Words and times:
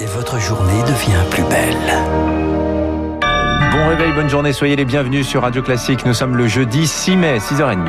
et 0.00 0.06
votre 0.06 0.38
journée 0.38 0.82
devient 0.82 1.24
plus 1.30 1.42
belle. 1.44 1.76
Bon 3.72 3.88
réveil, 3.88 4.12
bonne 4.12 4.28
journée, 4.28 4.52
soyez 4.52 4.76
les 4.76 4.84
bienvenus 4.84 5.26
sur 5.26 5.42
Radio 5.42 5.62
Classique. 5.62 6.04
Nous 6.06 6.14
sommes 6.14 6.36
le 6.36 6.46
jeudi 6.46 6.86
6 6.86 7.16
mai, 7.16 7.38
6h30. 7.38 7.88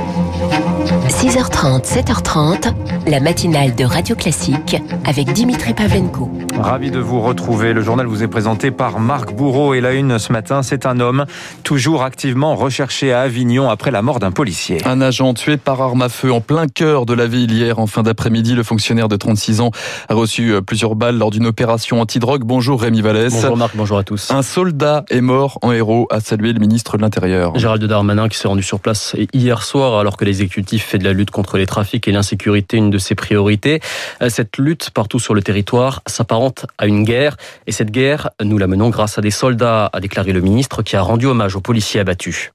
6h30, 1.31 1.85
7h30, 1.85 2.73
la 3.07 3.21
matinale 3.21 3.73
de 3.73 3.85
Radio 3.85 4.17
Classique 4.17 4.75
avec 5.05 5.31
Dimitri 5.31 5.73
Pavlenko. 5.73 6.29
Ravi 6.59 6.91
de 6.91 6.99
vous 6.99 7.21
retrouver. 7.21 7.71
Le 7.71 7.81
journal 7.81 8.05
vous 8.05 8.21
est 8.21 8.27
présenté 8.27 8.69
par 8.69 8.99
Marc 8.99 9.33
Bourreau 9.33 9.73
et 9.73 9.79
la 9.79 9.93
une 9.93 10.19
ce 10.19 10.33
matin, 10.33 10.61
c'est 10.61 10.85
un 10.85 10.99
homme 10.99 11.25
toujours 11.63 12.03
activement 12.03 12.55
recherché 12.55 13.13
à 13.13 13.21
Avignon 13.21 13.69
après 13.69 13.91
la 13.91 14.01
mort 14.01 14.19
d'un 14.19 14.31
policier. 14.31 14.85
Un 14.85 14.99
agent 14.99 15.33
tué 15.33 15.55
par 15.55 15.81
arme 15.81 16.01
à 16.01 16.09
feu 16.09 16.33
en 16.33 16.41
plein 16.41 16.67
cœur 16.67 17.05
de 17.05 17.13
la 17.13 17.27
ville 17.27 17.51
hier 17.51 17.79
en 17.79 17.87
fin 17.87 18.03
d'après-midi. 18.03 18.53
Le 18.53 18.63
fonctionnaire 18.63 19.07
de 19.07 19.15
36 19.15 19.61
ans 19.61 19.71
a 20.09 20.13
reçu 20.13 20.51
euh, 20.51 20.61
plusieurs 20.61 20.95
balles 20.95 21.17
lors 21.17 21.31
d'une 21.31 21.47
opération 21.47 22.01
antidrogue. 22.01 22.43
Bonjour 22.43 22.81
Rémi 22.81 22.99
Vallès. 22.99 23.33
Bonjour 23.33 23.55
Marc, 23.55 23.77
bonjour 23.77 23.97
à 23.97 24.03
tous. 24.03 24.31
Un 24.31 24.41
soldat 24.41 25.05
est 25.09 25.21
mort 25.21 25.59
en 25.61 25.71
héros, 25.71 26.07
a 26.11 26.19
salué 26.19 26.51
le 26.51 26.59
ministre 26.59 26.97
de 26.97 27.01
l'Intérieur. 27.01 27.57
Gérald 27.57 27.83
Darmanin 27.85 28.27
qui 28.27 28.37
s'est 28.37 28.49
rendu 28.49 28.63
sur 28.63 28.81
place 28.81 29.15
hier 29.31 29.63
soir 29.63 29.97
alors 29.97 30.17
que 30.17 30.25
l'exécutif 30.25 30.83
fait 30.83 30.97
de 30.97 31.05
la 31.05 31.13
lutte 31.13 31.20
contre 31.29 31.57
les 31.57 31.67
trafics 31.67 32.07
et 32.07 32.11
l'insécurité 32.11 32.77
une 32.77 32.89
de 32.89 32.97
ses 32.97 33.13
priorités. 33.13 33.79
Euh, 34.21 34.29
cette 34.29 34.57
lutte 34.57 34.89
partout 34.89 35.19
sur 35.19 35.33
le 35.33 35.43
territoire 35.43 36.01
s'apparente 36.07 36.65
à 36.77 36.87
une 36.87 37.03
guerre. 37.03 37.37
Et 37.67 37.71
cette 37.71 37.91
guerre, 37.91 38.31
nous 38.43 38.57
la 38.57 38.67
menons 38.67 38.89
grâce 38.89 39.17
à 39.17 39.21
des 39.21 39.31
soldats, 39.31 39.89
a 39.93 39.99
déclaré 39.99 40.31
le 40.31 40.41
ministre, 40.41 40.81
qui 40.81 40.95
a 40.95 41.01
rendu 41.01 41.27
hommage 41.27 41.55
aux 41.55 41.61
policiers 41.61 41.99
abattus. 41.99 42.51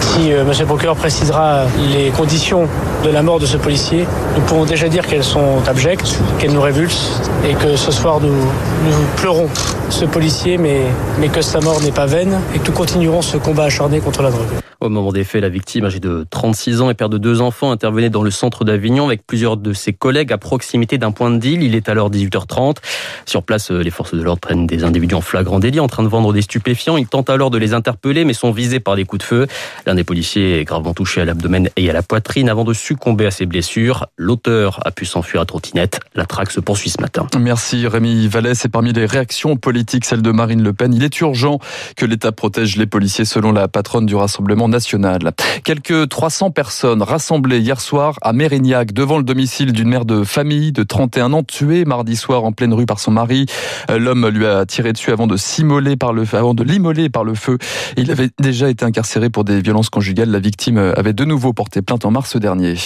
Si 0.00 0.32
euh, 0.32 0.42
M. 0.42 0.66
procureur 0.66 0.96
précisera 0.96 1.64
les 1.92 2.10
conditions 2.10 2.68
de 3.04 3.10
la 3.10 3.22
mort 3.22 3.38
de 3.38 3.46
ce 3.46 3.56
policier, 3.56 4.06
nous 4.36 4.42
pourrons 4.42 4.64
déjà 4.64 4.88
dire 4.88 5.06
qu'elles 5.06 5.24
sont 5.24 5.62
abjectes, 5.66 6.18
qu'elles 6.38 6.52
nous 6.52 6.62
révulsent 6.62 7.20
et 7.48 7.54
que 7.54 7.76
ce 7.76 7.92
soir 7.92 8.20
nous, 8.20 8.28
nous 8.28 9.06
pleurons 9.16 9.48
ce 9.90 10.04
policier, 10.04 10.58
mais, 10.58 10.82
mais 11.20 11.28
que 11.28 11.42
sa 11.42 11.60
mort 11.60 11.80
n'est 11.82 11.92
pas 11.92 12.06
vaine 12.06 12.40
et 12.54 12.58
que 12.58 12.66
nous 12.66 12.72
continuerons 12.76 13.22
ce 13.22 13.36
combat 13.36 13.64
acharné 13.64 14.00
contre 14.00 14.22
la 14.22 14.30
drogue. 14.30 14.67
Au 14.80 14.88
moment 14.88 15.10
des 15.10 15.24
faits, 15.24 15.42
la 15.42 15.48
victime, 15.48 15.86
âgée 15.86 15.98
de 15.98 16.24
36 16.30 16.82
ans 16.82 16.88
et 16.88 16.94
père 16.94 17.08
de 17.08 17.18
deux 17.18 17.40
enfants, 17.40 17.72
intervenait 17.72 18.10
dans 18.10 18.22
le 18.22 18.30
centre 18.30 18.64
d'Avignon 18.64 19.06
avec 19.06 19.26
plusieurs 19.26 19.56
de 19.56 19.72
ses 19.72 19.92
collègues 19.92 20.32
à 20.32 20.38
proximité 20.38 20.98
d'un 20.98 21.10
point 21.10 21.32
de 21.32 21.38
deal. 21.38 21.64
Il 21.64 21.74
est 21.74 21.88
alors 21.88 22.12
18h30. 22.12 22.76
Sur 23.26 23.42
place, 23.42 23.72
les 23.72 23.90
forces 23.90 24.14
de 24.14 24.22
l'ordre 24.22 24.40
prennent 24.40 24.68
des 24.68 24.84
individus 24.84 25.16
en 25.16 25.20
flagrant 25.20 25.58
délit 25.58 25.80
en 25.80 25.88
train 25.88 26.04
de 26.04 26.08
vendre 26.08 26.32
des 26.32 26.42
stupéfiants. 26.42 26.96
Ils 26.96 27.08
tentent 27.08 27.28
alors 27.28 27.50
de 27.50 27.58
les 27.58 27.74
interpeller 27.74 28.24
mais 28.24 28.34
sont 28.34 28.52
visés 28.52 28.78
par 28.78 28.94
des 28.94 29.04
coups 29.04 29.18
de 29.18 29.26
feu. 29.26 29.46
L'un 29.84 29.96
des 29.96 30.04
policiers 30.04 30.60
est 30.60 30.64
gravement 30.64 30.94
touché 30.94 31.20
à 31.22 31.24
l'abdomen 31.24 31.70
et 31.74 31.90
à 31.90 31.92
la 31.92 32.02
poitrine 32.02 32.48
avant 32.48 32.62
de 32.62 32.72
succomber 32.72 33.26
à 33.26 33.32
ses 33.32 33.46
blessures. 33.46 34.06
L'auteur 34.16 34.78
a 34.84 34.92
pu 34.92 35.06
s'enfuir 35.06 35.40
à 35.40 35.44
trottinette. 35.44 35.98
La 36.14 36.24
traque 36.24 36.52
se 36.52 36.60
poursuit 36.60 36.90
ce 36.90 37.00
matin. 37.00 37.26
Merci 37.36 37.88
Rémi 37.88 38.28
Vallès. 38.28 38.64
Et 38.64 38.68
parmi 38.68 38.92
les 38.92 39.06
réactions 39.06 39.56
politiques, 39.56 40.04
celle 40.04 40.22
de 40.22 40.30
Marine 40.30 40.62
Le 40.62 40.72
Pen, 40.72 40.94
il 40.94 41.02
est 41.02 41.20
urgent 41.20 41.58
que 41.96 42.06
l'État 42.06 42.30
protège 42.30 42.76
les 42.76 42.86
policiers 42.86 43.24
selon 43.24 43.50
la 43.50 43.66
patronne 43.66 44.06
du 44.06 44.14
Rassemblement 44.14 44.67
national. 44.68 45.32
Quelques 45.64 46.08
300 46.08 46.50
personnes 46.50 47.02
rassemblées 47.02 47.58
hier 47.58 47.80
soir 47.80 48.16
à 48.22 48.32
Mérignac 48.32 48.92
devant 48.92 49.18
le 49.18 49.24
domicile 49.24 49.72
d'une 49.72 49.88
mère 49.88 50.04
de 50.04 50.24
famille 50.24 50.72
de 50.72 50.82
31 50.82 51.32
ans 51.32 51.42
tuée 51.42 51.84
mardi 51.84 52.16
soir 52.16 52.44
en 52.44 52.52
pleine 52.52 52.72
rue 52.72 52.86
par 52.86 53.00
son 53.00 53.10
mari. 53.10 53.46
L'homme 53.88 54.28
lui 54.28 54.46
a 54.46 54.66
tiré 54.66 54.92
dessus 54.92 55.10
avant 55.10 55.26
de 55.26 55.36
s'immoler 55.36 55.96
par 55.96 56.12
le 56.12 56.24
avant 56.32 56.54
de 56.54 56.62
l'immoler 56.62 57.08
par 57.08 57.24
le 57.24 57.34
feu. 57.34 57.58
Il 57.96 58.10
avait 58.10 58.30
déjà 58.38 58.68
été 58.68 58.84
incarcéré 58.84 59.30
pour 59.30 59.44
des 59.44 59.60
violences 59.60 59.90
conjugales. 59.90 60.30
La 60.30 60.40
victime 60.40 60.78
avait 60.78 61.12
de 61.12 61.24
nouveau 61.24 61.52
porté 61.52 61.82
plainte 61.82 62.04
en 62.04 62.10
mars 62.10 62.36
dernier. 62.36 62.76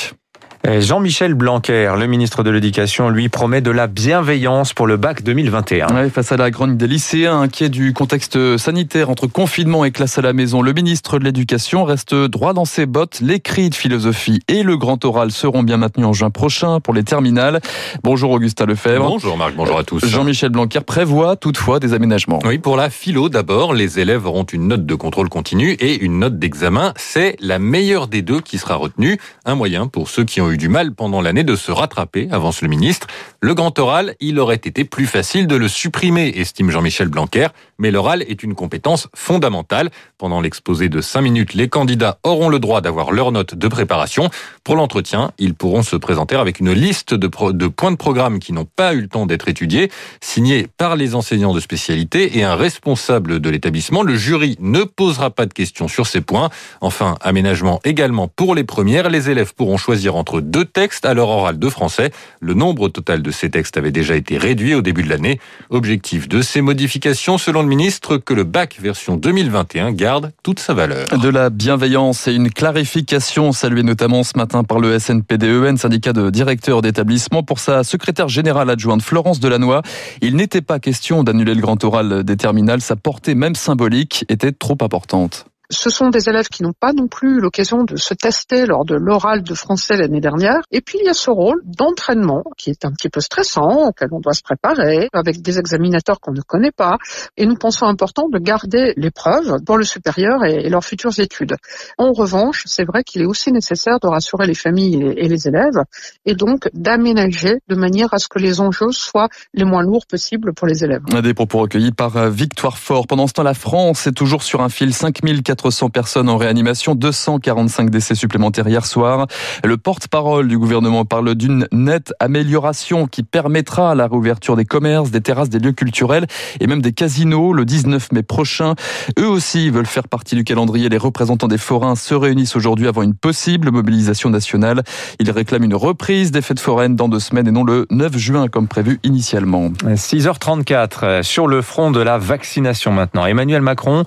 Jean-Michel 0.64 1.34
Blanquer, 1.34 1.92
le 1.98 2.06
ministre 2.06 2.44
de 2.44 2.50
l'Éducation, 2.50 3.08
lui 3.08 3.28
promet 3.28 3.60
de 3.60 3.72
la 3.72 3.88
bienveillance 3.88 4.72
pour 4.72 4.86
le 4.86 4.96
bac 4.96 5.24
2021. 5.24 5.88
Ouais, 5.88 6.08
face 6.08 6.30
à 6.30 6.36
la 6.36 6.52
grogne 6.52 6.76
des 6.76 6.86
lycéens 6.86 7.40
inquiets 7.40 7.68
du 7.68 7.92
contexte 7.92 8.56
sanitaire 8.58 9.10
entre 9.10 9.26
confinement 9.26 9.84
et 9.84 9.90
classe 9.90 10.18
à 10.18 10.22
la 10.22 10.32
maison, 10.32 10.62
le 10.62 10.72
ministre 10.72 11.18
de 11.18 11.24
l'Éducation 11.24 11.84
reste 11.84 12.14
droit 12.14 12.52
dans 12.52 12.64
ses 12.64 12.86
bottes. 12.86 13.18
Les 13.20 13.40
cris 13.40 13.70
de 13.70 13.74
philosophie 13.74 14.40
et 14.46 14.62
le 14.62 14.76
grand 14.76 15.04
oral 15.04 15.32
seront 15.32 15.64
bien 15.64 15.78
maintenus 15.78 16.06
en 16.06 16.12
juin 16.12 16.30
prochain 16.30 16.78
pour 16.78 16.94
les 16.94 17.02
terminales. 17.02 17.60
Bonjour 18.04 18.30
Augustin 18.30 18.66
Lefebvre. 18.66 19.08
Bonjour 19.08 19.36
Marc, 19.36 19.56
bonjour 19.56 19.78
à 19.78 19.82
tous. 19.82 20.06
Jean-Michel 20.06 20.50
Blanquer 20.50 20.80
prévoit 20.80 21.34
toutefois 21.34 21.80
des 21.80 21.92
aménagements. 21.92 22.38
Oui, 22.44 22.58
pour 22.58 22.76
la 22.76 22.88
philo 22.88 23.28
d'abord, 23.28 23.74
les 23.74 23.98
élèves 23.98 24.26
auront 24.26 24.44
une 24.44 24.68
note 24.68 24.86
de 24.86 24.94
contrôle 24.94 25.28
continu 25.28 25.72
et 25.72 26.04
une 26.04 26.20
note 26.20 26.38
d'examen. 26.38 26.94
C'est 26.96 27.36
la 27.40 27.58
meilleure 27.58 28.06
des 28.06 28.22
deux 28.22 28.40
qui 28.40 28.58
sera 28.58 28.76
retenue. 28.76 29.18
Un 29.44 29.56
moyen 29.56 29.88
pour 29.88 30.08
ceux 30.08 30.22
qui 30.22 30.40
ont 30.40 30.51
eu 30.51 30.51
du 30.56 30.68
mal 30.68 30.94
pendant 30.94 31.20
l'année 31.20 31.44
de 31.44 31.56
se 31.56 31.72
rattraper, 31.72 32.28
avance 32.30 32.62
le 32.62 32.68
ministre. 32.68 33.06
Le 33.40 33.54
grand 33.54 33.78
oral, 33.78 34.14
il 34.20 34.38
aurait 34.38 34.56
été 34.56 34.84
plus 34.84 35.06
facile 35.06 35.46
de 35.46 35.56
le 35.56 35.68
supprimer, 35.68 36.32
estime 36.36 36.70
Jean-Michel 36.70 37.08
Blanquer, 37.08 37.48
mais 37.78 37.90
l'oral 37.90 38.22
est 38.22 38.42
une 38.42 38.54
compétence 38.54 39.08
fondamentale. 39.14 39.90
Pendant 40.18 40.40
l'exposé 40.40 40.88
de 40.88 41.00
5 41.00 41.20
minutes, 41.22 41.54
les 41.54 41.68
candidats 41.68 42.18
auront 42.22 42.48
le 42.48 42.58
droit 42.58 42.80
d'avoir 42.80 43.12
leur 43.12 43.32
note 43.32 43.54
de 43.54 43.68
préparation. 43.68 44.30
Pour 44.64 44.76
l'entretien, 44.76 45.32
ils 45.38 45.54
pourront 45.54 45.82
se 45.82 45.96
présenter 45.96 46.36
avec 46.36 46.60
une 46.60 46.72
liste 46.72 47.14
de, 47.14 47.26
points 47.26 47.52
de 47.52 47.96
programme 47.96 48.38
qui 48.38 48.52
n'ont 48.52 48.64
pas 48.64 48.94
eu 48.94 49.00
le 49.00 49.08
temps 49.08 49.26
d'être 49.26 49.48
étudiés, 49.48 49.90
signés 50.20 50.68
par 50.76 50.96
les 50.96 51.14
enseignants 51.14 51.54
de 51.54 51.60
spécialité 51.60 52.38
et 52.38 52.44
un 52.44 52.54
responsable 52.54 53.40
de 53.40 53.50
l'établissement. 53.50 54.02
Le 54.02 54.14
jury 54.14 54.56
ne 54.60 54.84
posera 54.84 55.30
pas 55.30 55.46
de 55.46 55.52
questions 55.52 55.88
sur 55.88 56.06
ces 56.06 56.20
points. 56.20 56.50
Enfin, 56.80 57.16
aménagement 57.20 57.80
également 57.84 58.28
pour 58.28 58.54
les 58.54 58.64
premières. 58.64 59.10
Les 59.10 59.30
élèves 59.30 59.54
pourront 59.54 59.76
choisir 59.76 60.16
entre 60.16 60.41
deux 60.42 60.64
textes 60.64 61.06
à 61.06 61.14
leur 61.14 61.28
oral 61.28 61.58
de 61.58 61.68
français. 61.68 62.10
Le 62.40 62.54
nombre 62.54 62.88
total 62.88 63.22
de 63.22 63.30
ces 63.30 63.50
textes 63.50 63.76
avait 63.76 63.90
déjà 63.90 64.16
été 64.16 64.38
réduit 64.38 64.74
au 64.74 64.82
début 64.82 65.02
de 65.02 65.08
l'année. 65.08 65.40
Objectif 65.70 66.28
de 66.28 66.42
ces 66.42 66.60
modifications, 66.60 67.38
selon 67.38 67.62
le 67.62 67.68
ministre, 67.68 68.16
que 68.16 68.34
le 68.34 68.44
bac 68.44 68.78
version 68.80 69.16
2021 69.16 69.92
garde 69.92 70.32
toute 70.42 70.60
sa 70.60 70.74
valeur. 70.74 71.06
De 71.08 71.28
la 71.28 71.50
bienveillance 71.50 72.28
et 72.28 72.34
une 72.34 72.50
clarification 72.50 73.52
saluée 73.52 73.82
notamment 73.82 74.22
ce 74.22 74.36
matin 74.36 74.64
par 74.64 74.78
le 74.78 74.98
SNPDEN, 74.98 75.76
syndicat 75.76 76.12
de 76.12 76.30
directeurs 76.30 76.82
d'établissement, 76.82 77.42
pour 77.42 77.58
sa 77.58 77.84
secrétaire 77.84 78.28
générale 78.28 78.70
adjointe 78.70 79.02
Florence 79.02 79.40
Delannoy. 79.40 79.82
Il 80.20 80.36
n'était 80.36 80.62
pas 80.62 80.78
question 80.78 81.22
d'annuler 81.22 81.54
le 81.54 81.60
grand 81.60 81.82
oral 81.84 82.24
des 82.24 82.36
terminales. 82.36 82.80
Sa 82.80 82.96
portée 82.96 83.34
même 83.34 83.54
symbolique 83.54 84.24
était 84.28 84.52
trop 84.52 84.78
importante 84.80 85.46
ce 85.72 85.90
sont 85.90 86.10
des 86.10 86.28
élèves 86.28 86.48
qui 86.48 86.62
n'ont 86.62 86.74
pas 86.78 86.92
non 86.92 87.08
plus 87.08 87.40
l'occasion 87.40 87.84
de 87.84 87.96
se 87.96 88.14
tester 88.14 88.66
lors 88.66 88.84
de 88.84 88.94
l'oral 88.94 89.42
de 89.42 89.54
français 89.54 89.96
l'année 89.96 90.20
dernière. 90.20 90.60
Et 90.70 90.82
puis 90.82 90.98
il 91.00 91.06
y 91.06 91.08
a 91.08 91.14
ce 91.14 91.30
rôle 91.30 91.62
d'entraînement 91.64 92.44
qui 92.58 92.70
est 92.70 92.84
un 92.84 92.92
petit 92.92 93.08
peu 93.08 93.20
stressant, 93.20 93.88
auquel 93.88 94.08
on 94.12 94.20
doit 94.20 94.34
se 94.34 94.42
préparer, 94.42 95.08
avec 95.12 95.40
des 95.40 95.58
examinateurs 95.58 96.20
qu'on 96.20 96.32
ne 96.32 96.42
connaît 96.42 96.70
pas. 96.70 96.98
Et 97.36 97.46
nous 97.46 97.56
pensons 97.56 97.86
important 97.86 98.28
de 98.28 98.38
garder 98.38 98.92
l'épreuve 98.96 99.62
pour 99.64 99.78
le 99.78 99.84
supérieur 99.84 100.44
et, 100.44 100.68
leurs 100.68 100.84
futures 100.84 101.18
études. 101.18 101.56
En 101.98 102.12
revanche, 102.12 102.64
c'est 102.66 102.84
vrai 102.84 103.02
qu'il 103.02 103.22
est 103.22 103.26
aussi 103.26 103.50
nécessaire 103.50 103.98
de 104.00 104.08
rassurer 104.08 104.46
les 104.46 104.54
familles 104.54 105.14
et, 105.16 105.28
les 105.28 105.48
élèves, 105.48 105.82
et 106.26 106.34
donc 106.34 106.68
d'aménager 106.74 107.58
de 107.68 107.74
manière 107.74 108.12
à 108.12 108.18
ce 108.18 108.28
que 108.28 108.38
les 108.38 108.60
enjeux 108.60 108.92
soient 108.92 109.28
les 109.54 109.64
moins 109.64 109.82
lourds 109.82 110.06
possibles 110.06 110.52
pour 110.52 110.66
les 110.66 110.84
élèves. 110.84 111.02
Des 111.22 111.34
propos 111.34 111.60
recueillis 111.60 111.92
par 111.92 112.16
euh, 112.16 112.30
Victoire 112.30 112.78
Fort. 112.78 113.06
Pendant 113.06 113.26
ce 113.26 113.32
temps, 113.32 113.42
la 113.42 113.54
France 113.54 114.06
est 114.06 114.12
toujours 114.12 114.42
sur 114.42 114.60
un 114.60 114.68
fil 114.68 114.92
5400 114.92 115.61
400 115.62 115.90
personnes 115.90 116.28
en 116.28 116.36
réanimation, 116.36 116.96
245 116.96 117.88
décès 117.88 118.16
supplémentaires 118.16 118.66
hier 118.66 118.84
soir. 118.84 119.28
Le 119.64 119.76
porte-parole 119.76 120.48
du 120.48 120.58
gouvernement 120.58 121.04
parle 121.04 121.36
d'une 121.36 121.68
nette 121.70 122.12
amélioration 122.18 123.06
qui 123.06 123.22
permettra 123.22 123.94
la 123.94 124.08
réouverture 124.08 124.56
des 124.56 124.64
commerces, 124.64 125.12
des 125.12 125.20
terrasses, 125.20 125.50
des 125.50 125.60
lieux 125.60 125.72
culturels 125.72 126.26
et 126.58 126.66
même 126.66 126.82
des 126.82 126.92
casinos 126.92 127.52
le 127.52 127.64
19 127.64 128.10
mai 128.10 128.24
prochain. 128.24 128.74
Eux 129.20 129.28
aussi 129.28 129.70
veulent 129.70 129.86
faire 129.86 130.08
partie 130.08 130.34
du 130.34 130.42
calendrier. 130.42 130.88
Les 130.88 130.98
représentants 130.98 131.46
des 131.46 131.58
forains 131.58 131.94
se 131.94 132.14
réunissent 132.14 132.56
aujourd'hui 132.56 132.88
avant 132.88 133.02
une 133.02 133.14
possible 133.14 133.70
mobilisation 133.70 134.30
nationale. 134.30 134.82
Ils 135.20 135.30
réclament 135.30 135.64
une 135.64 135.76
reprise 135.76 136.32
des 136.32 136.42
fêtes 136.42 136.60
foraines 136.60 136.96
dans 136.96 137.08
deux 137.08 137.20
semaines 137.20 137.46
et 137.46 137.52
non 137.52 137.62
le 137.62 137.86
9 137.90 138.16
juin 138.16 138.48
comme 138.48 138.66
prévu 138.66 138.98
initialement. 139.04 139.68
6h34 139.84 141.22
sur 141.22 141.46
le 141.46 141.62
front 141.62 141.92
de 141.92 142.00
la 142.00 142.18
vaccination 142.18 142.90
maintenant. 142.90 143.26
Emmanuel 143.26 143.62
Macron 143.62 144.02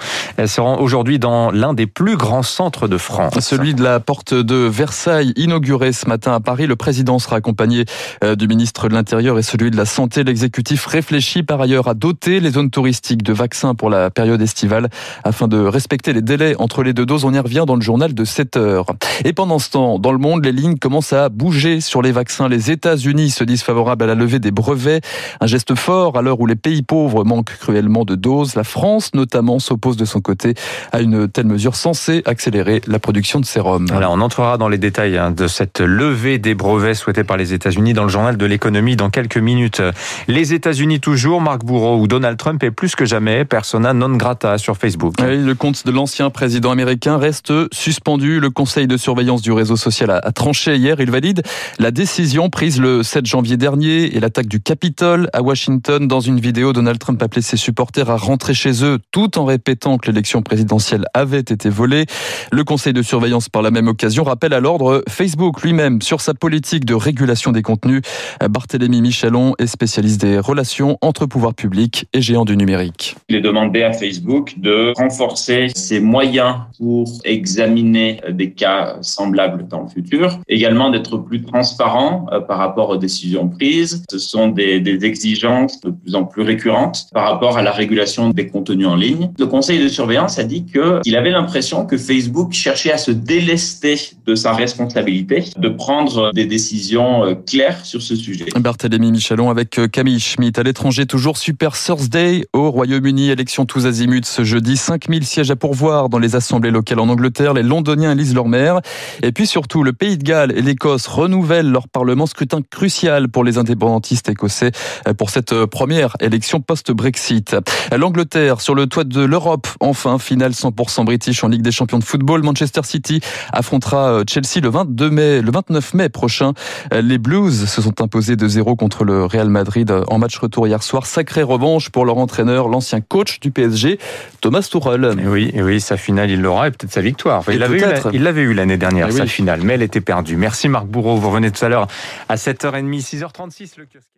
se 0.45 0.59
rend 0.59 0.79
aujourd'hui 0.79 1.17
dans 1.17 1.34
l'un 1.51 1.73
des 1.73 1.87
plus 1.87 2.17
grands 2.17 2.43
centres 2.43 2.87
de 2.87 2.97
France. 2.97 3.39
Celui 3.39 3.73
de 3.73 3.83
la 3.83 3.99
porte 3.99 4.33
de 4.33 4.55
Versailles, 4.55 5.33
inauguré 5.35 5.93
ce 5.93 6.07
matin 6.07 6.33
à 6.33 6.39
Paris. 6.39 6.67
Le 6.67 6.75
président 6.75 7.19
sera 7.19 7.37
accompagné 7.37 7.85
euh, 8.23 8.35
du 8.35 8.47
ministre 8.47 8.89
de 8.89 8.93
l'Intérieur 8.93 9.37
et 9.37 9.43
celui 9.43 9.71
de 9.71 9.77
la 9.77 9.85
Santé. 9.85 10.23
L'exécutif 10.23 10.85
réfléchit 10.85 11.43
par 11.43 11.61
ailleurs 11.61 11.87
à 11.87 11.93
doter 11.93 12.39
les 12.39 12.51
zones 12.51 12.69
touristiques 12.69 13.23
de 13.23 13.33
vaccins 13.33 13.75
pour 13.75 13.89
la 13.89 14.09
période 14.09 14.41
estivale 14.41 14.89
afin 15.23 15.47
de 15.47 15.57
respecter 15.57 16.13
les 16.13 16.21
délais 16.21 16.55
entre 16.59 16.83
les 16.83 16.93
deux 16.93 17.05
doses. 17.05 17.25
On 17.25 17.33
y 17.33 17.39
revient 17.39 17.65
dans 17.67 17.75
le 17.75 17.81
journal 17.81 18.13
de 18.13 18.25
7 18.25 18.57
heures. 18.57 18.87
Et 19.23 19.33
pendant 19.33 19.59
ce 19.59 19.69
temps, 19.71 19.99
dans 19.99 20.11
le 20.11 20.17
monde, 20.17 20.45
les 20.45 20.51
lignes 20.51 20.77
commencent 20.77 21.13
à 21.13 21.29
bouger 21.29 21.81
sur 21.81 22.01
les 22.01 22.11
vaccins. 22.11 22.47
Les 22.47 22.71
États-Unis 22.71 23.29
se 23.29 23.43
disent 23.43 23.63
favorables 23.63 24.03
à 24.03 24.07
la 24.07 24.15
levée 24.15 24.39
des 24.39 24.51
brevets. 24.51 25.01
Un 25.41 25.47
geste 25.47 25.75
fort 25.75 26.17
à 26.17 26.21
l'heure 26.21 26.39
où 26.39 26.45
les 26.45 26.55
pays 26.55 26.81
pauvres 26.81 27.23
manquent 27.23 27.57
cruellement 27.57 28.05
de 28.05 28.15
doses. 28.15 28.55
La 28.55 28.63
France, 28.63 29.11
notamment, 29.13 29.59
s'oppose 29.59 29.97
de 29.97 30.05
son 30.05 30.21
côté 30.21 30.55
à 30.91 31.01
une 31.01 31.24
de 31.25 31.31
telles 31.31 31.47
mesures 31.47 31.75
censées 31.75 32.21
accélérer 32.25 32.81
la 32.87 32.99
production 32.99 33.39
de 33.39 33.45
sérum. 33.45 33.87
Voilà, 33.89 34.09
on 34.11 34.21
entrera 34.21 34.57
dans 34.57 34.67
les 34.67 34.77
détails 34.77 35.17
hein, 35.17 35.31
de 35.31 35.47
cette 35.47 35.79
levée 35.79 36.37
des 36.37 36.55
brevets 36.55 36.95
souhaitée 36.95 37.23
par 37.23 37.37
les 37.37 37.53
États-Unis 37.53 37.93
dans 37.93 38.03
le 38.03 38.09
journal 38.09 38.37
de 38.37 38.45
l'économie 38.45 38.95
dans 38.95 39.09
quelques 39.09 39.37
minutes. 39.37 39.81
Les 40.27 40.53
États-Unis 40.53 40.99
toujours, 40.99 41.41
Marc 41.41 41.63
Bourreau 41.63 41.97
ou 41.99 42.07
Donald 42.07 42.37
Trump 42.37 42.63
est 42.63 42.71
plus 42.71 42.95
que 42.95 43.05
jamais 43.05 43.45
persona 43.45 43.93
non 43.93 44.15
grata 44.15 44.57
sur 44.57 44.77
Facebook. 44.77 45.15
Oui, 45.21 45.37
le 45.37 45.55
compte 45.55 45.85
de 45.85 45.91
l'ancien 45.91 46.29
président 46.29 46.71
américain 46.71 47.17
reste 47.17 47.51
suspendu. 47.73 48.39
Le 48.39 48.49
conseil 48.49 48.87
de 48.87 48.97
surveillance 48.97 49.41
du 49.41 49.51
réseau 49.51 49.75
social 49.75 50.11
a 50.11 50.31
tranché 50.31 50.75
hier. 50.75 50.99
Il 50.99 51.11
valide 51.11 51.41
la 51.79 51.91
décision 51.91 52.49
prise 52.49 52.79
le 52.79 53.03
7 53.03 53.25
janvier 53.25 53.57
dernier 53.57 54.15
et 54.15 54.19
l'attaque 54.19 54.47
du 54.47 54.59
Capitole 54.59 55.29
à 55.33 55.41
Washington. 55.41 56.07
Dans 56.07 56.19
une 56.19 56.39
vidéo, 56.39 56.73
Donald 56.73 56.99
Trump 56.99 57.21
appelait 57.21 57.41
ses 57.41 57.57
supporters 57.57 58.09
à 58.09 58.17
rentrer 58.17 58.53
chez 58.53 58.83
eux 58.83 58.99
tout 59.11 59.37
en 59.37 59.45
répétant 59.45 59.97
que 59.97 60.07
l'élection 60.07 60.41
présidentielle 60.41 61.05
avait 61.15 61.39
été 61.39 61.69
volée. 61.69 62.05
Le 62.51 62.63
conseil 62.63 62.93
de 62.93 63.01
surveillance, 63.01 63.49
par 63.49 63.61
la 63.61 63.71
même 63.71 63.87
occasion, 63.87 64.23
rappelle 64.23 64.53
à 64.53 64.59
l'ordre 64.59 65.03
Facebook 65.09 65.63
lui-même 65.63 66.01
sur 66.01 66.21
sa 66.21 66.33
politique 66.33 66.85
de 66.85 66.93
régulation 66.93 67.51
des 67.51 67.61
contenus. 67.61 68.01
Barthélémy 68.47 69.01
Michelon 69.01 69.55
est 69.57 69.67
spécialiste 69.67 70.21
des 70.21 70.37
relations 70.37 70.97
entre 71.01 71.25
pouvoirs 71.25 71.53
publics 71.53 72.05
et 72.13 72.21
géants 72.21 72.45
du 72.45 72.57
numérique. 72.57 73.15
Il 73.29 73.35
est 73.37 73.41
demandé 73.41 73.83
à 73.83 73.93
Facebook 73.93 74.55
de 74.57 74.93
renforcer 74.97 75.69
ses 75.73 75.99
moyens 75.99 76.57
pour 76.77 77.05
examiner 77.23 78.21
des 78.29 78.51
cas 78.51 78.97
semblables 79.01 79.67
dans 79.67 79.83
le 79.83 79.87
futur, 79.87 80.39
également 80.49 80.89
d'être 80.89 81.17
plus 81.17 81.43
transparent 81.43 82.27
euh, 82.31 82.39
par 82.41 82.57
rapport 82.57 82.89
aux 82.89 82.97
décisions 82.97 83.47
prises. 83.47 84.03
Ce 84.09 84.17
sont 84.17 84.49
des, 84.49 84.75
exigences 85.05 85.79
de 85.81 85.91
plus 85.91 86.15
en 86.15 86.23
plus 86.23 86.41
récurrentes 86.41 87.07
par 87.13 87.29
rapport 87.29 87.57
à 87.57 87.61
la 87.61 87.71
régulation 87.71 88.29
des 88.29 88.47
contenus 88.47 88.87
en 88.87 88.95
ligne. 88.95 89.31
Le 89.37 89.45
conseil 89.45 89.81
de 89.81 89.87
surveillance 89.87 90.39
a 90.39 90.43
dit 90.43 90.65
qu'il 91.05 91.15
avait 91.15 91.29
l'impression 91.29 91.85
que 91.85 91.99
Facebook 91.99 92.51
cherchait 92.53 92.91
à 92.91 92.97
se 92.97 93.11
délester 93.11 93.95
de 94.25 94.33
sa 94.33 94.53
responsabilité, 94.53 95.45
de 95.55 95.69
prendre 95.69 96.31
des 96.33 96.47
décisions 96.47 97.23
euh, 97.23 97.35
claires 97.35 97.85
sur 97.85 98.01
ce 98.01 98.15
sujet. 98.15 98.45
Barthélémy 98.59 99.11
Michelon 99.11 99.51
avec 99.51 99.77
euh, 99.77 99.87
Camille 99.87 100.19
Schmitt. 100.19 100.57
À 100.57 100.63
l'étranger, 100.63 101.05
toujours 101.05 101.37
Super 101.37 101.73
Thursday 101.73 102.47
au 102.53 102.71
Royaume-Uni. 102.71 103.29
Élection 103.29 103.67
tous 103.67 103.85
azimuts 103.85 104.23
ce 104.23 104.43
jeudi. 104.43 104.77
5000 104.77 105.27
sièges 105.27 105.51
à 105.51 105.55
pourvoir 105.55 106.09
dans 106.09 106.17
les 106.17 106.35
assemblées 106.35 106.71
locales 106.71 106.99
en 106.99 107.07
Angleterre. 107.07 107.53
Les 107.53 107.61
Londoniens 107.61 108.13
élisent 108.13 108.33
leur 108.33 108.47
maire. 108.47 108.79
Et 109.21 109.31
puis 109.31 109.45
surtout, 109.45 109.83
le 109.83 109.93
Pays 109.93 110.17
de 110.17 110.23
Galles 110.23 110.57
et 110.57 110.63
l'Écosse 110.63 111.05
renouvellent 111.05 111.69
leur 111.69 111.87
parlement. 111.87 112.25
Scrutin 112.25 112.61
crucial 112.67 113.29
pour 113.29 113.43
les 113.43 113.59
indépendantistes 113.59 114.27
écossais 114.27 114.71
euh, 115.07 115.13
pour 115.13 115.29
cette 115.29 115.53
première 115.65 116.17
élection 116.19 116.61
post-Brexit. 116.61 117.55
L'Angleterre 117.95 118.59
sur 118.59 118.73
le 118.73 118.87
toit 118.87 119.03
de 119.03 119.21
l'Europe. 119.21 119.67
Enfin, 119.79 120.17
finale 120.17 120.53
100% 120.53 120.94
british 121.03 121.43
en 121.43 121.47
Ligue 121.47 121.61
des 121.61 121.71
champions 121.71 121.99
de 121.99 122.03
football. 122.03 122.43
Manchester 122.43 122.81
City 122.83 123.19
affrontera 123.51 124.21
Chelsea 124.27 124.61
le 124.61 124.69
22 124.69 125.09
mai, 125.09 125.41
le 125.41 125.51
29 125.51 125.93
mai 125.93 126.09
prochain. 126.09 126.53
Les 126.91 127.17
Blues 127.17 127.65
se 127.65 127.81
sont 127.81 128.01
imposés 128.01 128.35
de 128.35 128.47
0 128.47 128.75
contre 128.75 129.03
le 129.03 129.25
Real 129.25 129.49
Madrid 129.49 129.93
en 130.07 130.17
match 130.17 130.37
retour 130.37 130.67
hier 130.67 130.81
soir. 130.83 131.05
Sacrée 131.05 131.43
revanche 131.43 131.89
pour 131.89 132.05
leur 132.05 132.17
entraîneur, 132.17 132.67
l'ancien 132.67 133.01
coach 133.01 133.39
du 133.39 133.51
PSG, 133.51 133.99
Thomas 134.41 134.67
Tuchel. 134.69 135.15
Et 135.19 135.27
oui, 135.27 135.51
et 135.53 135.61
oui, 135.61 135.81
sa 135.81 135.97
finale, 135.97 136.29
il 136.29 136.41
l'aura 136.41 136.67
et 136.67 136.71
peut-être 136.71 136.91
sa 136.91 137.01
victoire. 137.01 137.43
il 137.49 137.59
l'avait 137.59 138.41
eu, 138.41 138.53
l'année 138.53 138.77
dernière, 138.77 139.11
sa 139.11 139.25
finale, 139.25 139.61
mais 139.63 139.73
elle 139.73 139.81
était 139.81 140.01
perdue. 140.01 140.37
Merci 140.37 140.69
Marc 140.69 140.85
Bourreau. 140.85 141.17
Vous 141.17 141.29
revenez 141.29 141.51
tout 141.51 141.63
à 141.65 141.69
l'heure 141.69 141.87
à 142.29 142.35
7h30, 142.35 143.01
6h36. 143.01 143.77
Le 143.77 143.85
kiosque. 143.85 144.15